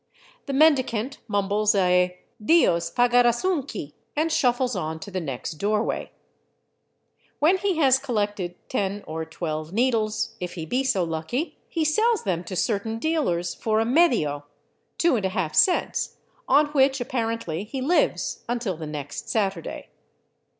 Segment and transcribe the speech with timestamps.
[0.47, 2.17] The mendicant mumbles a"
[2.51, 6.09] Dios pagarasunqui," and shuffles on to the next doorway.
[7.37, 12.23] When he has collected ten or twelve needles, if he be so lucky, he sells
[12.23, 16.15] them to certain dealers for a medio (2^/2 390 THE ROUTE OF THE CONQUISTADORES cents),
[16.47, 19.89] on which, apparently, he lives until the next Saturday.